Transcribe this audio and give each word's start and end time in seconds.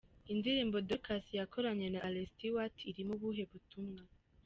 Indirimbo 0.33 0.77
Dorcas 0.87 1.25
yakoranye 1.39 1.87
na 1.89 1.99
Iain 2.07 2.27
Stewart 2.31 2.75
irimo 2.89 3.13
ubuhe 3.17 3.43
butumwa?. 3.51 4.03